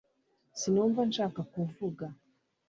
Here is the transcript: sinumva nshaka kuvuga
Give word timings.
sinumva 0.59 1.01
nshaka 1.09 1.39
kuvuga 1.53 2.05